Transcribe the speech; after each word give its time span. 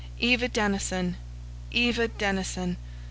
Eva 0.19 0.47
Denison! 0.47 1.15
Eva 1.71 2.07
Denison! 2.07 2.75